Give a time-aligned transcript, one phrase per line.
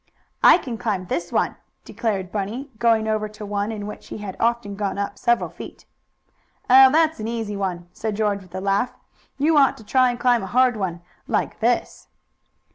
[0.41, 4.35] "I can climb this one," declared Bunny, going over to one in which he had
[4.39, 5.85] often gone up several feet.
[6.67, 8.93] "Oh, that's an easy one," said George with a laugh.
[9.37, 12.07] "You ought to try and climb a hard one, like this."